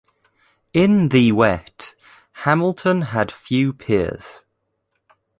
In 0.73 1.09
the 1.09 1.31
wet, 1.31 1.93
Hamilton 2.33 3.03
had 3.03 3.31
few 3.31 3.71
peers. 3.71 4.43